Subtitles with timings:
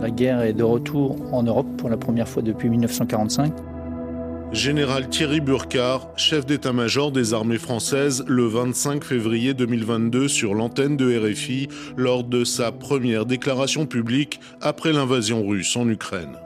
[0.00, 3.52] La guerre est de retour en Europe pour la première fois depuis 1945.
[4.52, 11.18] Général Thierry Burkhardt, chef d'état-major des armées françaises, le 25 février 2022 sur l'antenne de
[11.18, 11.66] RFI
[11.96, 16.36] lors de sa première déclaration publique après l'invasion russe en Ukraine.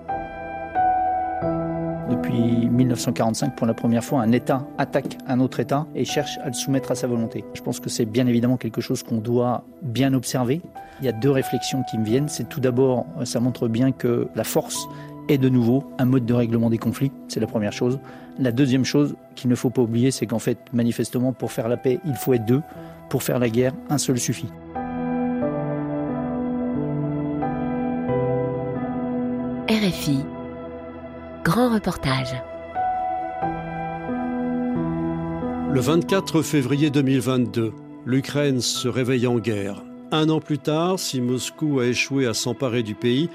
[2.18, 6.48] Depuis 1945, pour la première fois, un État attaque un autre État et cherche à
[6.48, 7.44] le soumettre à sa volonté.
[7.54, 10.60] Je pense que c'est bien évidemment quelque chose qu'on doit bien observer.
[10.98, 12.28] Il y a deux réflexions qui me viennent.
[12.28, 14.88] C'est tout d'abord, ça montre bien que la force
[15.28, 17.12] est de nouveau un mode de règlement des conflits.
[17.28, 18.00] C'est la première chose.
[18.40, 21.76] La deuxième chose qu'il ne faut pas oublier, c'est qu'en fait, manifestement, pour faire la
[21.76, 22.62] paix, il faut être deux.
[23.10, 24.48] Pour faire la guerre, un seul suffit.
[29.70, 30.24] RFI.
[35.72, 37.72] Le 24 février 2022,
[38.06, 39.82] l'Ukraine se réveille en guerre.
[40.12, 43.28] Un an plus tard, si Moscou a échoué à s'emparer du pays,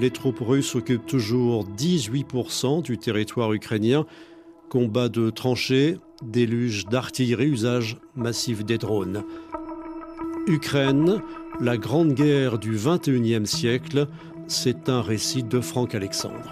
[0.00, 4.04] les troupes russes occupent toujours 18% du territoire ukrainien.
[4.68, 9.22] Combat de tranchées, déluge d'artillerie, usage massif des drones.
[10.48, 11.22] Ukraine,
[11.60, 14.08] la grande guerre du 21e siècle,
[14.48, 16.50] c'est un récit de Franck Alexandre.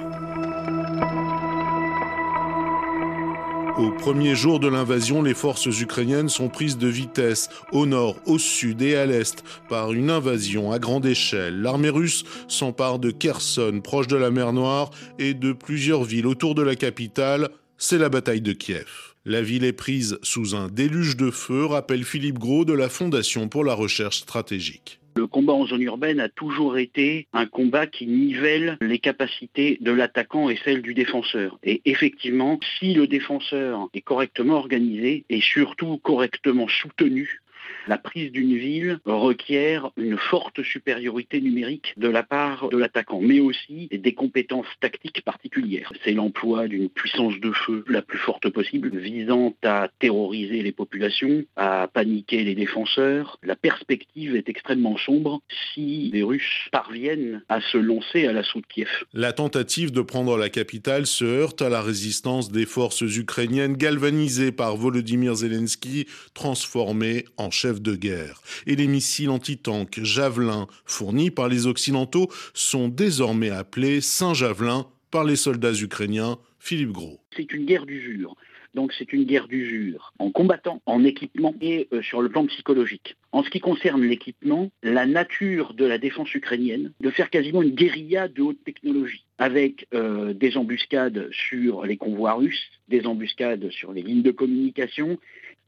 [3.78, 8.36] Au premier jour de l'invasion, les forces ukrainiennes sont prises de vitesse au nord, au
[8.36, 11.62] sud et à l'est par une invasion à grande échelle.
[11.62, 14.90] L'armée russe s'empare de Kherson, proche de la mer Noire,
[15.20, 17.50] et de plusieurs villes autour de la capitale.
[17.76, 19.14] C'est la bataille de Kiev.
[19.24, 23.48] La ville est prise sous un déluge de feu, rappelle Philippe Gros de la Fondation
[23.48, 24.98] pour la recherche stratégique.
[25.18, 29.90] Le combat en zone urbaine a toujours été un combat qui nivelle les capacités de
[29.90, 31.58] l'attaquant et celles du défenseur.
[31.64, 37.40] Et effectivement, si le défenseur est correctement organisé et surtout correctement soutenu,
[37.88, 43.40] la prise d'une ville requiert une forte supériorité numérique de la part de l'attaquant, mais
[43.40, 45.92] aussi des compétences tactiques particulières.
[46.04, 51.44] C'est l'emploi d'une puissance de feu la plus forte possible, visant à terroriser les populations,
[51.56, 53.38] à paniquer les défenseurs.
[53.42, 55.40] La perspective est extrêmement sombre
[55.74, 58.88] si les Russes parviennent à se lancer à l'assaut de Kiev.
[59.14, 64.52] La tentative de prendre la capitale se heurte à la résistance des forces ukrainiennes galvanisées
[64.52, 68.40] par Volodymyr Zelensky, transformé en chef de guerre.
[68.66, 75.36] Et les missiles anti-tanks Javelin fournis par les Occidentaux sont désormais appelés Saint-Javelin par les
[75.36, 76.38] soldats ukrainiens.
[76.58, 77.20] Philippe Gros.
[77.36, 78.36] C'est une guerre d'usure.
[78.74, 83.16] Donc c'est une guerre d'usure en combattant, en équipement et euh, sur le plan psychologique.
[83.32, 87.74] En ce qui concerne l'équipement, la nature de la défense ukrainienne, de faire quasiment une
[87.74, 93.92] guérilla de haute technologie, avec euh, des embuscades sur les convois russes, des embuscades sur
[93.92, 95.18] les lignes de communication,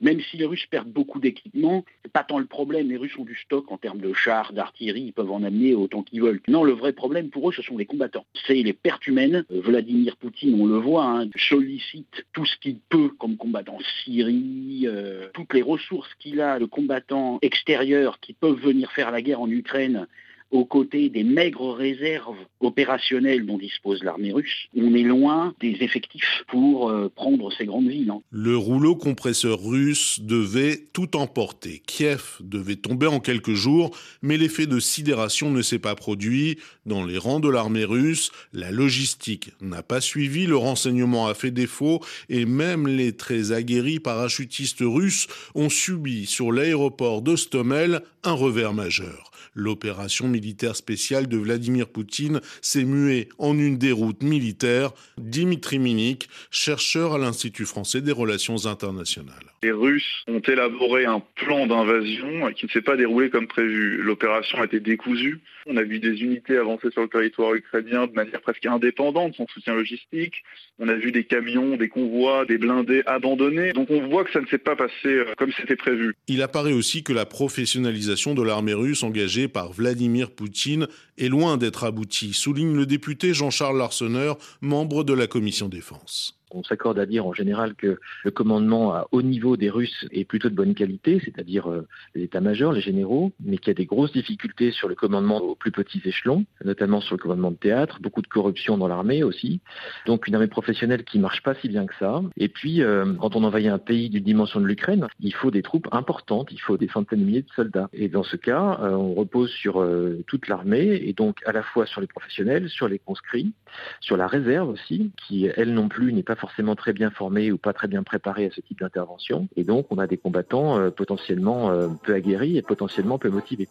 [0.00, 2.88] même si les Russes perdent beaucoup d'équipements, pas tant le problème.
[2.88, 6.02] Les Russes ont du stock en termes de chars, d'artillerie, ils peuvent en amener autant
[6.02, 6.40] qu'ils veulent.
[6.48, 8.24] Non, le vrai problème pour eux, ce sont les combattants.
[8.46, 9.44] C'est les pertes humaines.
[9.50, 14.86] Euh, Vladimir Poutine, on le voit, hein, sollicite tout ce qu'il peut comme combattant Syrie,
[14.86, 19.40] euh, toutes les ressources qu'il a de combattants extérieurs qui peuvent venir faire la guerre
[19.40, 20.06] en Ukraine
[20.50, 26.44] aux côtés des maigres réserves opérationnelles dont dispose l'armée russe, on est loin des effectifs
[26.48, 28.10] pour euh, prendre ces grandes villes.
[28.10, 28.22] Hein.
[28.30, 31.82] Le rouleau compresseur russe devait tout emporter.
[31.86, 36.58] Kiev devait tomber en quelques jours, mais l'effet de sidération ne s'est pas produit.
[36.84, 41.50] Dans les rangs de l'armée russe, la logistique n'a pas suivi, le renseignement a fait
[41.50, 48.74] défaut, et même les très aguerris parachutistes russes ont subi sur l'aéroport d'Ostomel un revers
[48.74, 49.29] majeur.
[49.60, 54.92] L'opération militaire spéciale de Vladimir Poutine s'est muée en une déroute militaire.
[55.18, 59.34] Dimitri Minik, chercheur à l'Institut français des relations internationales.
[59.62, 64.00] Les Russes ont élaboré un plan d'invasion qui ne s'est pas déroulé comme prévu.
[64.00, 65.40] L'opération a été décousue.
[65.72, 69.46] On a vu des unités avancer sur le territoire ukrainien de manière presque indépendante, sans
[69.46, 70.42] soutien logistique.
[70.80, 73.72] On a vu des camions, des convois, des blindés abandonnés.
[73.72, 76.16] Donc on voit que ça ne s'est pas passé euh, comme c'était prévu.
[76.26, 81.56] Il apparaît aussi que la professionnalisation de l'armée russe engagée par Vladimir Poutine est loin
[81.56, 86.39] d'être aboutie, souligne le député Jean-Charles Larsonneur, membre de la commission défense.
[86.52, 90.24] On s'accorde à dire en général que le commandement à haut niveau des Russes est
[90.24, 93.86] plutôt de bonne qualité, c'est-à-dire euh, les états-majors, les généraux, mais qu'il y a des
[93.86, 97.98] grosses difficultés sur le commandement aux plus petits échelons, notamment sur le commandement de théâtre,
[98.00, 99.60] beaucoup de corruption dans l'armée aussi.
[100.06, 102.22] Donc une armée professionnelle qui marche pas si bien que ça.
[102.36, 105.62] Et puis, euh, quand on envahit un pays d'une dimension de l'Ukraine, il faut des
[105.62, 107.88] troupes importantes, il faut des centaines de milliers de soldats.
[107.92, 109.86] Et dans ce cas, euh, on repose sur
[110.26, 113.52] toute l'armée, et donc à la fois sur les professionnels, sur les conscrits,
[114.00, 117.57] sur la réserve aussi, qui elle non plus n'est pas forcément très bien formés ou
[117.57, 119.47] pas très bien préparés à ce type d'intervention.
[119.55, 123.67] Et donc, on a des combattants euh, potentiellement euh, peu aguerris et potentiellement peu motivés.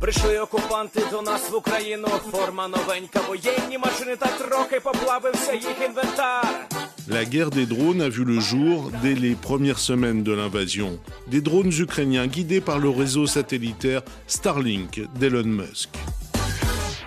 [0.00, 2.08] Прийшли окупанти до нас в Україну.
[2.08, 6.66] Форма новенька, воєнні машини та трохи поплавився їх інвентар.
[7.08, 10.98] La guerre des drones a vu le jour dès les premières semaines de l'invasion.
[11.26, 15.90] Des drones ukrainiens guidés par le réseau satellitaire Starlink d'Elon Musk.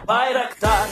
[0.07, 0.87] Байрактар.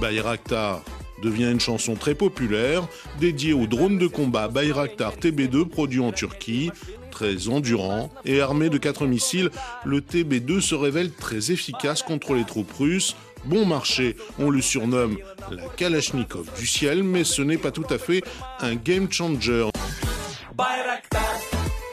[0.00, 0.82] Bayraktar.
[1.22, 2.86] Devient une chanson très populaire
[3.18, 6.70] dédiée au drone de combat Bayraktar TB2 produit en Turquie.
[7.10, 9.50] Très endurant et armé de quatre missiles,
[9.84, 13.16] le TB2 se révèle très efficace contre les troupes russes.
[13.44, 15.18] Bon marché, on le surnomme
[15.50, 18.22] la Kalachnikov du ciel, mais ce n'est pas tout à fait
[18.60, 19.68] un game changer.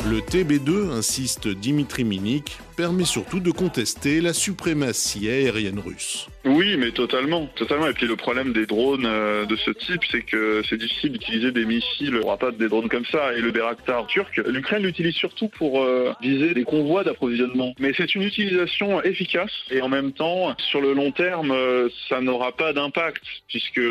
[0.08, 6.28] Le TB2, insiste Dimitri Minik, permet surtout de contester la suprématie aérienne russe.
[6.46, 7.88] Oui, mais totalement, totalement.
[7.88, 11.52] Et puis le problème des drones euh, de ce type, c'est que c'est difficile d'utiliser
[11.52, 12.20] des missiles.
[12.24, 13.34] On pas des drones comme ça.
[13.34, 17.74] Et le Bayraktar turc, l'Ukraine l'utilise surtout pour euh, viser des convois d'approvisionnement.
[17.80, 22.22] Mais c'est une utilisation efficace et en même temps, sur le long terme, euh, ça
[22.22, 23.82] n'aura pas d'impact puisque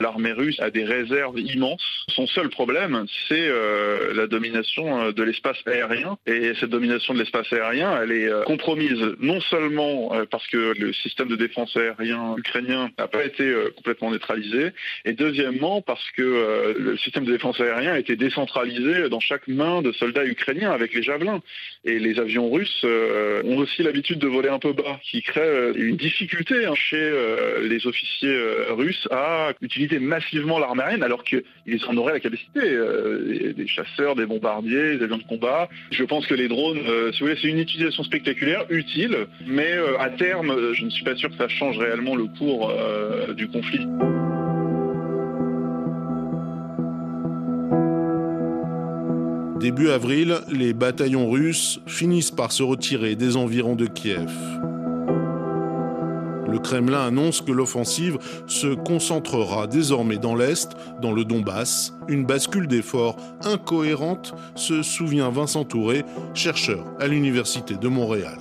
[0.00, 2.06] l'armée russe a des réserves immenses.
[2.08, 3.50] Son seul problème, c'est
[4.14, 6.16] la domination de l'espace aérien.
[6.26, 10.74] Et cette domination de l'espace aérien, elle est euh, compromise non seulement euh, parce que
[10.78, 14.70] le système de défense aérien ukrainien n'a pas été euh, complètement neutralisé,
[15.04, 19.82] et deuxièmement parce que le système de défense aérien a été décentralisé dans chaque main
[19.82, 21.40] de soldats ukrainiens avec les javelins.
[21.84, 25.96] Et les avions russes ont aussi l'habitude de voler un peu bas, qui crée une
[25.96, 27.12] difficulté hein, chez
[27.62, 28.36] les officiers
[28.70, 31.44] russes à utiliser massivement l'arme aérienne alors qu'ils
[31.86, 32.60] en auraient la capacité.
[32.60, 35.68] Des- chasseurs, des bombardiers, des avions de combat.
[35.90, 36.80] Je pense que les drones,
[37.12, 40.90] si vous voulez, c'est une utilisation spectaculaire, utile, mais euh, à terme, euh, je ne
[40.90, 43.86] suis pas sûr que ça change réellement le cours euh, du conflit.
[49.60, 54.32] Début avril, les bataillons russes finissent par se retirer des environs de Kiev.
[56.52, 61.94] Le Kremlin annonce que l'offensive se concentrera désormais dans l'Est, dans le Donbass.
[62.08, 66.04] Une bascule d'efforts incohérente, se souvient Vincent Touré,
[66.34, 68.36] chercheur à l'Université de Montréal.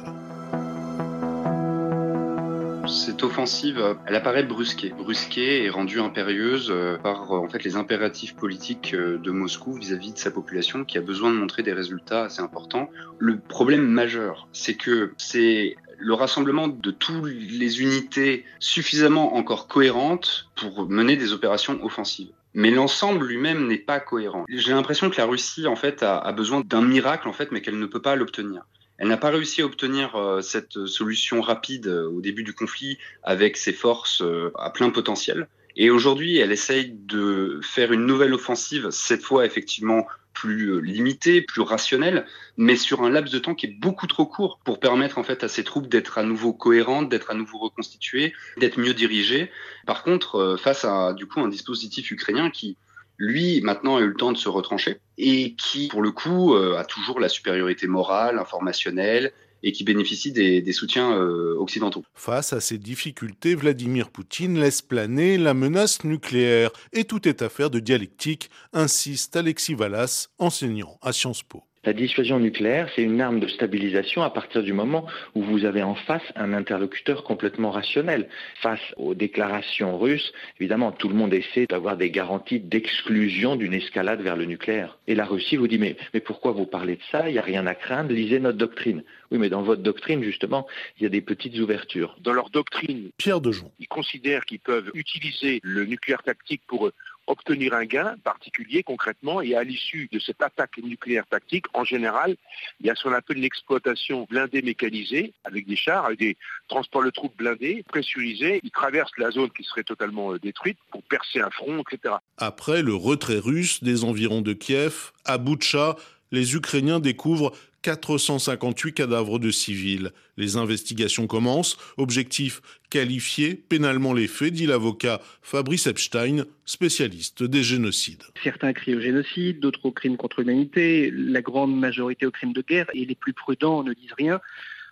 [2.85, 7.77] Cette offensive, elle apparaît brusquée, brusquée et rendue impérieuse euh, par euh, en fait les
[7.77, 11.71] impératifs politiques euh, de Moscou vis-à-vis de sa population qui a besoin de montrer des
[11.71, 12.89] résultats assez importants.
[13.17, 20.49] Le problème majeur, c'est que c'est le rassemblement de toutes les unités suffisamment encore cohérentes
[20.55, 22.31] pour mener des opérations offensives.
[22.53, 24.45] Mais l'ensemble lui-même n'est pas cohérent.
[24.49, 27.79] J'ai l'impression que la Russie, en fait, a, besoin d'un miracle, en fait, mais qu'elle
[27.79, 28.63] ne peut pas l'obtenir.
[28.97, 32.99] Elle n'a pas réussi à obtenir euh, cette solution rapide euh, au début du conflit
[33.23, 35.47] avec ses forces euh, à plein potentiel.
[35.75, 41.41] Et aujourd'hui, elle essaye de faire une nouvelle offensive, cette fois effectivement plus euh, limitée,
[41.41, 42.25] plus rationnelle,
[42.57, 45.43] mais sur un laps de temps qui est beaucoup trop court pour permettre en fait
[45.43, 49.51] à ces troupes d'être à nouveau cohérentes, d'être à nouveau reconstituées, d'être mieux dirigées.
[49.85, 52.77] Par contre, euh, face à du coup un dispositif ukrainien qui
[53.17, 56.75] lui, maintenant, a eu le temps de se retrancher et qui, pour le coup, euh,
[56.77, 59.31] a toujours la supériorité morale, informationnelle
[59.63, 62.03] et qui bénéficie des, des soutiens euh, occidentaux.
[62.13, 67.69] Face à ces difficultés, Vladimir Poutine laisse planer la menace nucléaire et tout est affaire
[67.69, 71.63] de dialectique, insiste Alexis Vallas, enseignant à Sciences Po.
[71.83, 75.81] La dissuasion nucléaire, c'est une arme de stabilisation à partir du moment où vous avez
[75.81, 78.29] en face un interlocuteur complètement rationnel.
[78.61, 84.21] Face aux déclarations russes, évidemment, tout le monde essaie d'avoir des garanties d'exclusion d'une escalade
[84.21, 84.99] vers le nucléaire.
[85.07, 87.27] Et la Russie vous dit, mais, mais pourquoi vous parlez de ça?
[87.27, 89.03] Il n'y a rien à craindre, lisez notre doctrine.
[89.31, 90.67] Oui, mais dans votre doctrine, justement,
[90.99, 92.15] il y a des petites ouvertures.
[92.21, 93.71] Dans leur doctrine, Pierre Dejon.
[93.79, 96.91] ils considèrent qu'ils peuvent utiliser le nucléaire tactique pour
[97.27, 102.35] obtenir un gain particulier concrètement et à l'issue de cette attaque nucléaire tactique, en général,
[102.79, 106.37] il y a ce qu'on appelle l'exploitation blindée mécanisée avec des chars, avec des
[106.67, 108.59] transports de troupes blindés, pressurisés.
[108.63, 112.15] Ils traversent la zone qui serait totalement euh, détruite pour percer un front, etc.
[112.37, 115.95] Après le retrait russe des environs de Kiev, à Boutcha,
[116.31, 120.11] les Ukrainiens découvrent 458 cadavres de civils.
[120.37, 121.77] Les investigations commencent.
[121.97, 128.23] Objectif qualifier pénalement les faits, dit l'avocat Fabrice Epstein, spécialiste des génocides.
[128.43, 132.61] Certains crient au génocide, d'autres au crime contre l'humanité, la grande majorité au crime de
[132.61, 134.39] guerre, et les plus prudents ne disent rien.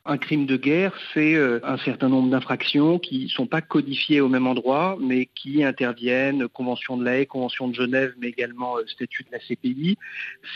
[0.05, 4.21] Un crime de guerre, c'est euh, un certain nombre d'infractions qui ne sont pas codifiées
[4.21, 8.77] au même endroit, mais qui interviennent, Convention de la Haye, Convention de Genève, mais également
[8.77, 9.97] euh, statut de la CPI.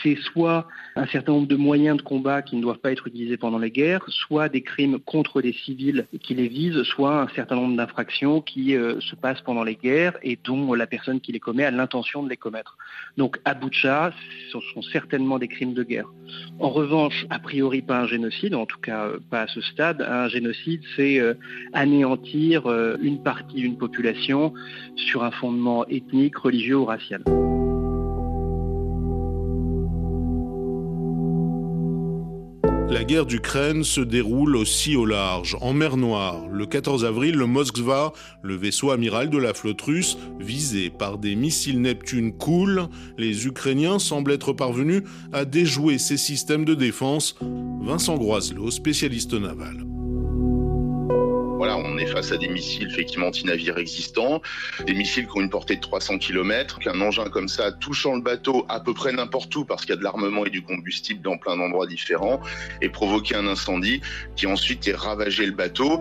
[0.02, 3.36] C'est soit un certain nombre de moyens de combat qui ne doivent pas être utilisés
[3.36, 7.56] pendant les guerres, soit des crimes contre des civils qui les visent, soit un certain
[7.56, 11.40] nombre d'infractions qui euh, se passent pendant les guerres et dont la personne qui les
[11.40, 12.78] commet a l'intention de les commettre.
[13.18, 16.06] Donc à ce sont certainement des crimes de guerre.
[16.58, 19.08] En revanche, a priori pas un génocide, en tout cas
[19.40, 20.02] à ce stade.
[20.02, 21.34] Un génocide, c'est euh,
[21.72, 24.52] anéantir euh, une partie d'une population
[24.96, 27.22] sur un fondement ethnique, religieux ou racial.
[32.90, 36.46] La guerre d'Ukraine se déroule aussi au large, en mer Noire.
[36.50, 38.12] Le 14 avril, le Moskva,
[38.42, 42.88] le vaisseau amiral de la flotte russe, visé par des missiles Neptune coule.
[43.18, 47.36] Les Ukrainiens semblent être parvenus à déjouer ces systèmes de défense.
[47.80, 49.84] Vincent Groiselot, spécialiste naval
[51.94, 54.42] on est face à des missiles effectivement anti-navires existants,
[54.84, 58.20] des missiles qui ont une portée de 300 km, qu'un engin comme ça touchant le
[58.20, 61.20] bateau à peu près n'importe où parce qu'il y a de l'armement et du combustible
[61.20, 62.40] dans plein d'endroits différents
[62.82, 64.00] et provoquer un incendie
[64.34, 66.00] qui ensuite est ravagé le bateau.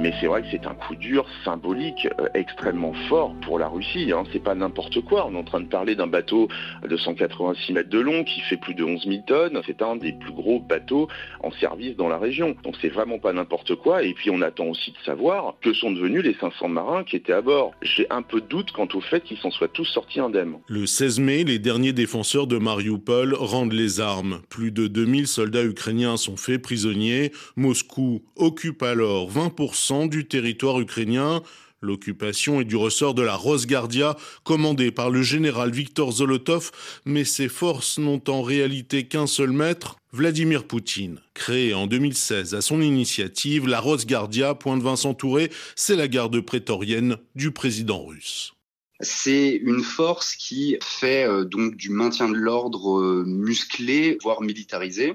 [0.00, 4.12] Mais c'est vrai que c'est un coup dur symbolique euh, extrêmement fort pour la Russie.
[4.12, 4.24] Hein.
[4.32, 5.26] C'est pas n'importe quoi.
[5.26, 6.48] On est en train de parler d'un bateau
[6.88, 9.60] de 186 mètres de long qui fait plus de 11 000 tonnes.
[9.66, 11.08] C'est un des plus gros bateaux
[11.42, 12.56] en service dans la région.
[12.64, 14.02] Donc c'est vraiment pas n'importe quoi.
[14.02, 17.34] Et puis on attend aussi de savoir que sont devenus les 500 marins qui étaient
[17.34, 17.72] à bord.
[17.82, 20.54] J'ai un peu de doute quant au fait qu'ils s'en soient tous sortis indemnes.
[20.66, 24.40] Le 16 mai, les derniers défenseurs de Mariupol rendent les armes.
[24.48, 27.32] Plus de 2000 soldats ukrainiens sont faits prisonniers.
[27.56, 31.42] Moscou occupe alors 20% du territoire ukrainien.
[31.82, 36.70] L'occupation est du ressort de la Rosgardia, commandée par le général Viktor Zolotov,
[37.06, 41.20] mais ses forces n'ont en réalité qu'un seul maître, Vladimir Poutine.
[41.34, 47.16] Créée en 2016 à son initiative, la Rosgardia, pointe Vincent Touré, c'est la garde prétorienne
[47.34, 48.52] du président russe.
[49.00, 55.14] C'est une force qui fait euh, du maintien de l'ordre euh, musclé, voire militarisé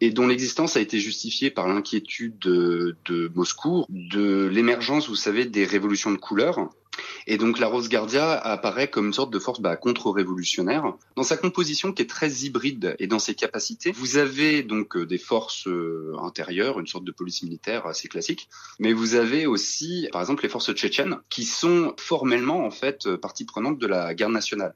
[0.00, 5.44] et dont l'existence a été justifiée par l'inquiétude de, de, Moscou de l'émergence, vous savez,
[5.44, 6.70] des révolutions de couleur.
[7.26, 10.94] Et donc la Rose Guardia apparaît comme une sorte de force bah, contre-révolutionnaire.
[11.16, 15.06] Dans sa composition qui est très hybride et dans ses capacités, vous avez donc euh,
[15.06, 20.08] des forces euh, intérieures, une sorte de police militaire assez classique, mais vous avez aussi,
[20.12, 24.14] par exemple, les forces tchétchènes qui sont formellement en fait euh, partie prenante de la
[24.14, 24.74] guerre nationale.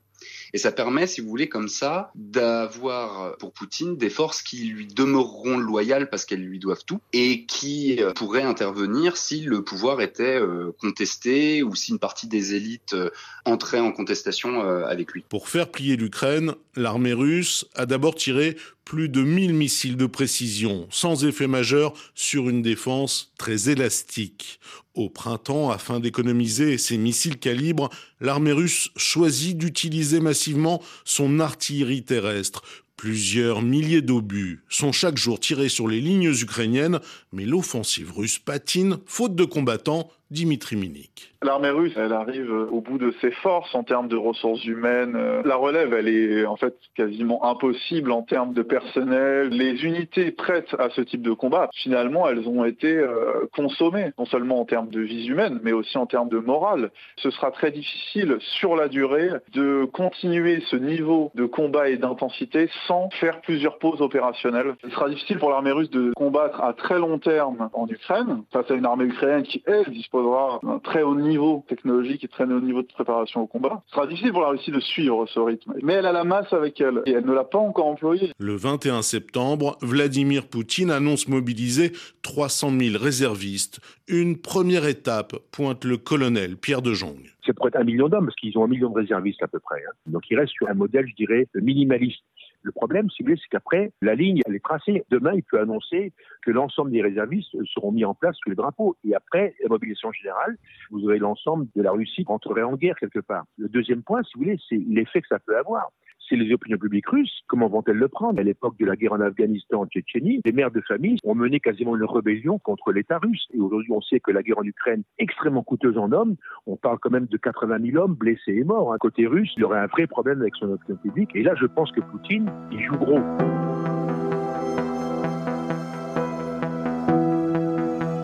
[0.52, 4.86] Et ça permet, si vous voulez, comme ça, d'avoir pour Poutine des forces qui lui
[4.86, 10.00] demeureront loyales parce qu'elles lui doivent tout et qui euh, pourraient intervenir si le pouvoir
[10.00, 13.10] était euh, contesté ou si une partie des élites euh,
[13.44, 15.24] entrait en contestation avec lui.
[15.28, 20.86] Pour faire plier l'Ukraine, l'armée russe a d'abord tiré plus de 1000 missiles de précision,
[20.90, 24.60] sans effet majeur sur une défense très élastique.
[24.94, 27.88] Au printemps, afin d'économiser ces missiles calibres,
[28.20, 32.62] l'armée russe choisit d'utiliser massivement son artillerie terrestre.
[32.96, 37.00] Plusieurs milliers d'obus sont chaque jour tirés sur les lignes ukrainiennes,
[37.32, 41.34] mais l'offensive russe patine, faute de combattants, Dimitri Minik.
[41.42, 45.18] L'armée russe, elle arrive au bout de ses forces en termes de ressources humaines.
[45.44, 49.48] La relève, elle est en fait quasiment impossible en termes de personnel.
[49.48, 54.24] Les unités prêtes à ce type de combat, finalement, elles ont été euh, consommées, non
[54.24, 56.90] seulement en termes de vie humaine, mais aussi en termes de morale.
[57.16, 62.70] Ce sera très difficile sur la durée de continuer ce niveau de combat et d'intensité
[62.86, 64.76] sans faire plusieurs pauses opérationnelles.
[64.82, 68.70] Ce sera difficile pour l'armée russe de combattre à très long terme en Ukraine, face
[68.70, 69.92] à une armée ukrainienne qui, elle,
[70.22, 73.82] disposera d'un très haut niveau technologique et très haut niveau de préparation au combat.
[73.86, 75.74] Ce sera difficile pour la Russie de suivre ce rythme.
[75.82, 78.32] Mais elle a la masse avec elle et elle ne l'a pas encore employé.
[78.38, 83.80] Le 21 septembre, Vladimir Poutine annonce mobiliser 300 000 réservistes.
[84.08, 87.18] Une première étape, pointe le colonel Pierre de Jong.
[87.44, 89.58] C'est pour être un million d'hommes, parce qu'ils ont un million de réservistes à peu
[89.58, 89.80] près.
[89.80, 89.92] Hein.
[90.06, 92.22] Donc il reste sur un modèle, je dirais, minimaliste.
[92.62, 95.04] Le problème, si vous voulez, c'est qu'après, la ligne, elle est tracée.
[95.10, 98.96] Demain, il peut annoncer que l'ensemble des réservistes seront mis en place sous les drapeaux.
[99.04, 100.56] Et après, la mobilisation générale,
[100.90, 103.44] vous aurez l'ensemble de la Russie qui entrerait en guerre quelque part.
[103.58, 105.90] Le deuxième point, si vous voulez, c'est l'effet que ça peut avoir
[106.36, 107.42] les opinions publiques russes.
[107.46, 108.38] Comment vont-elles le prendre?
[108.38, 111.60] À l'époque de la guerre en Afghanistan, en Tchétchénie, les mères de famille ont mené
[111.60, 113.46] quasiment une rébellion contre l'État russe.
[113.52, 116.36] Et aujourd'hui, on sait que la guerre en Ukraine, extrêmement coûteuse en hommes,
[116.66, 118.94] on parle quand même de 80 000 hommes blessés et morts.
[119.00, 121.30] Côté russe, il y aurait un vrai problème avec son opinion publique.
[121.34, 123.20] Et là, je pense que Poutine, il joue gros.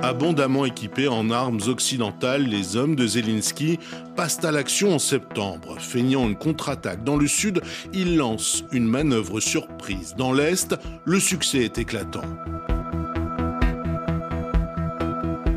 [0.08, 3.78] Abondamment équipés en armes occidentales, les hommes de Zelensky
[4.16, 5.76] passent à l'action en septembre.
[5.78, 7.60] Feignant une contre-attaque dans le sud,
[7.92, 10.14] ils lancent une manœuvre surprise.
[10.16, 10.74] Dans l'est,
[11.04, 12.24] le succès est éclatant.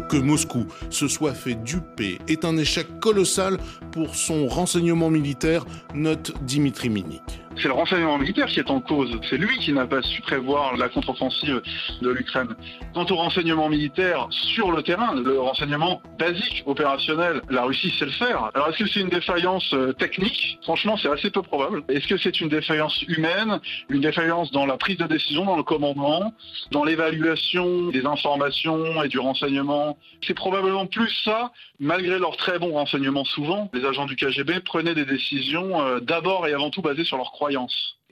[0.09, 3.57] Que Moscou se soit fait duper est un échec colossal
[3.93, 5.65] pour son renseignement militaire,
[5.95, 7.21] note Dimitri Minik.
[7.61, 9.19] C'est le renseignement militaire qui est en cause.
[9.29, 11.61] C'est lui qui n'a pas su prévoir la contre-offensive
[12.01, 12.55] de l'Ukraine.
[12.95, 18.11] Quant au renseignement militaire sur le terrain, le renseignement basique, opérationnel, la Russie sait le
[18.11, 18.49] faire.
[18.55, 20.57] Alors est-ce que c'est une défaillance euh, technique?
[20.63, 21.83] Franchement, c'est assez peu probable.
[21.87, 23.59] Est-ce que c'est une défaillance humaine?
[23.89, 26.33] Une défaillance dans la prise de décision, dans le commandement,
[26.71, 29.99] dans l'évaluation des informations et du renseignement?
[30.25, 33.69] C'est probablement plus ça, malgré leur très bon renseignement souvent.
[33.73, 37.31] Les agents du KGB prenaient des décisions euh, d'abord et avant tout basées sur leurs
[37.31, 37.50] croyances.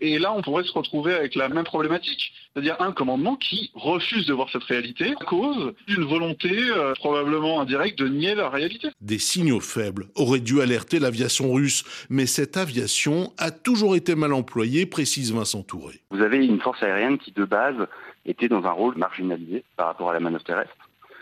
[0.02, 4.26] Et là, on pourrait se retrouver avec la même problématique, c'est-à-dire un commandement qui refuse
[4.26, 8.90] de voir cette réalité à cause d'une volonté euh, probablement indirecte de nier la réalité.
[9.02, 14.34] Des signaux faibles auraient dû alerter l'aviation russe, mais cette aviation a toujours été mal
[14.34, 16.00] employée, précise Vincent Touré.
[16.12, 17.88] Vous avez une force aérienne qui, de base,
[18.26, 20.76] était dans un rôle marginalisé par rapport à la manœuvre terrestre.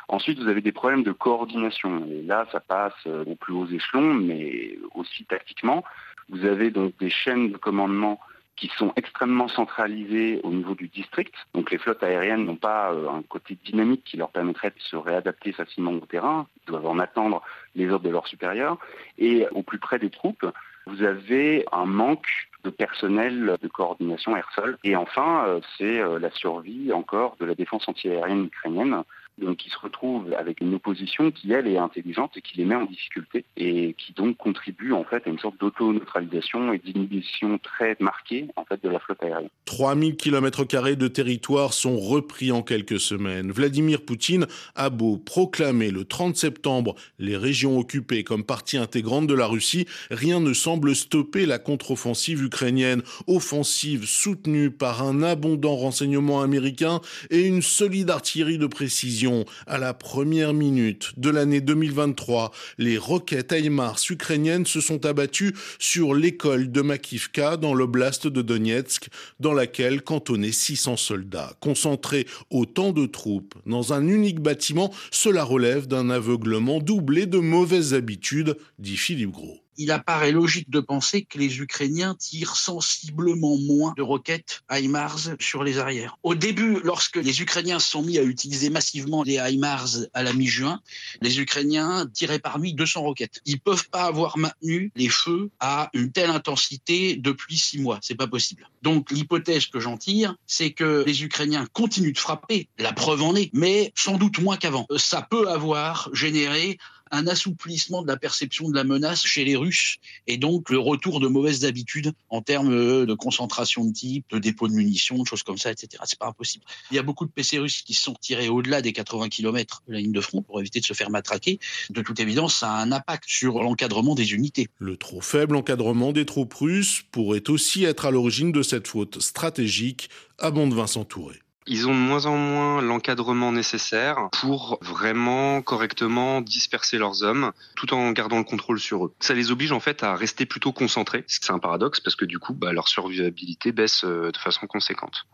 [0.09, 2.05] Ensuite, vous avez des problèmes de coordination.
[2.09, 5.83] Et là, ça passe euh, aux plus hauts échelons, mais aussi tactiquement.
[6.29, 8.19] Vous avez donc des chaînes de commandement
[8.57, 11.33] qui sont extrêmement centralisées au niveau du district.
[11.53, 14.95] Donc les flottes aériennes n'ont pas euh, un côté dynamique qui leur permettrait de se
[14.95, 16.47] réadapter facilement au terrain.
[16.63, 17.43] Ils doivent en attendre
[17.75, 18.77] les ordres de leurs supérieurs.
[19.19, 20.45] Et au plus près des troupes,
[20.87, 22.27] vous avez un manque
[22.63, 24.77] de personnel de coordination air-sol.
[24.83, 29.03] Et enfin, euh, c'est la survie encore de la défense antiaérienne ukrainienne
[29.37, 32.75] donc qui se retrouvent avec une opposition qui, elle, est intelligente et qui les met
[32.75, 37.95] en difficulté et qui donc contribue en fait à une sorte d'auto-neutralisation et d'inhibition très
[37.99, 39.49] marquée en fait de la flotte aérienne.
[39.65, 40.65] 3000 km
[40.95, 43.51] de territoire sont repris en quelques semaines.
[43.51, 49.33] Vladimir Poutine a beau proclamer le 30 septembre les régions occupées comme partie intégrante de
[49.33, 56.41] la Russie, rien ne semble stopper la contre-offensive ukrainienne, offensive soutenue par un abondant renseignement
[56.41, 59.26] américain et une solide artillerie de précision
[59.65, 66.13] à la première minute de l'année 2023, les roquettes HIMARS ukrainiennes se sont abattues sur
[66.13, 71.53] l'école de Makivka dans l'oblast de Donetsk, dans laquelle cantonnaient 600 soldats.
[71.59, 77.93] Concentrés autant de troupes dans un unique bâtiment, cela relève d'un aveuglement doublé de mauvaises
[77.93, 83.93] habitudes, dit Philippe Gros il apparaît logique de penser que les Ukrainiens tirent sensiblement moins
[83.95, 86.17] de roquettes HIMARS sur les arrières.
[86.23, 90.33] Au début, lorsque les Ukrainiens se sont mis à utiliser massivement les HIMARS à la
[90.33, 90.81] mi-juin,
[91.21, 93.41] les Ukrainiens tiraient par nuit 200 roquettes.
[93.45, 97.99] Ils peuvent pas avoir maintenu les feux à une telle intensité depuis six mois.
[98.01, 98.69] C'est pas possible.
[98.81, 102.67] Donc l'hypothèse que j'en tire, c'est que les Ukrainiens continuent de frapper.
[102.77, 104.85] La preuve en est, mais sans doute moins qu'avant.
[104.97, 106.77] Ça peut avoir généré
[107.11, 111.19] un assouplissement de la perception de la menace chez les Russes et donc le retour
[111.19, 115.27] de mauvaises habitudes en termes euh, de concentration de type, de dépôt de munitions, de
[115.27, 116.03] choses comme ça, etc.
[116.05, 116.65] C'est pas impossible.
[116.91, 119.83] Il y a beaucoup de PC russes qui se sont tirés au-delà des 80 km
[119.87, 121.59] de la ligne de front pour éviter de se faire matraquer.
[121.89, 124.67] De toute évidence, ça a un impact sur l'encadrement des unités.
[124.79, 129.21] Le trop faible encadrement des troupes russes pourrait aussi être à l'origine de cette faute
[129.21, 131.39] stratégique, abonde Vincent Touré.
[131.67, 137.93] Ils ont de moins en moins l'encadrement nécessaire pour vraiment correctement disperser leurs hommes tout
[137.93, 139.13] en gardant le contrôle sur eux.
[139.19, 141.25] Ça les oblige en fait à rester plutôt concentrés.
[141.27, 145.25] C'est un paradoxe parce que du coup, bah, leur survivabilité baisse euh, de façon conséquente.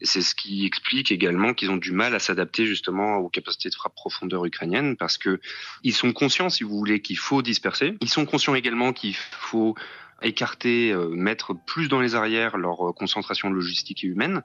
[0.00, 3.70] Et c'est ce qui explique également qu'ils ont du mal à s'adapter justement aux capacités
[3.70, 5.40] de frappe profondeur ukrainiennes parce que
[5.82, 7.96] ils sont conscients, si vous voulez, qu'il faut disperser.
[8.00, 9.74] Ils sont conscients également qu'il faut
[10.22, 14.42] écarter, euh, mettre plus dans les arrières leur euh, concentration logistique et humaine,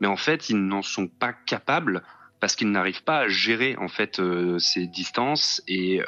[0.00, 2.02] mais en fait, ils n'en sont pas capables
[2.40, 6.00] parce qu'ils n'arrivent pas à gérer en fait euh, ces distances et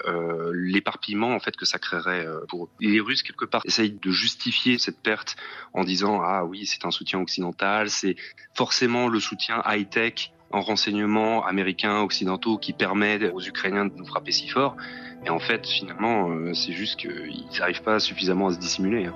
[0.53, 2.69] l'éparpillement en fait que ça créerait pour eux.
[2.79, 5.35] les Russes quelque part essayent de justifier cette perte
[5.73, 8.15] en disant ah oui c'est un soutien occidental, c'est
[8.55, 14.07] forcément le soutien high tech en renseignement américains occidentaux qui permet aux Ukrainiens de nous
[14.07, 14.77] frapper si fort.
[15.25, 19.07] Et en fait, finalement, euh, c'est juste qu'ils n'arrivent pas suffisamment à se dissimuler.
[19.07, 19.15] Hein.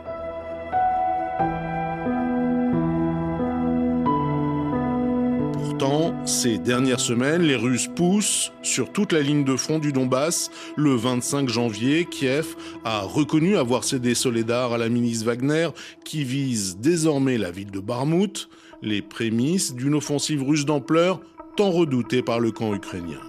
[5.55, 10.51] Pourtant, ces dernières semaines, les Russes poussent sur toute la ligne de front du Donbass.
[10.77, 15.70] Le 25 janvier, Kiev a reconnu avoir cédé Soledar à la milice Wagner
[16.05, 18.49] qui vise désormais la ville de Barmout
[18.85, 21.20] les prémices d'une offensive russe d'ampleur
[21.57, 23.20] tant redoutée par le camp ukrainien.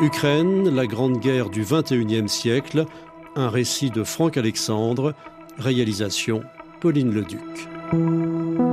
[0.00, 2.84] Ukraine, la grande guerre du XXIe siècle,
[3.36, 5.14] un récit de Franck Alexandre,
[5.58, 6.42] réalisation
[6.80, 8.63] Pauline Leduc.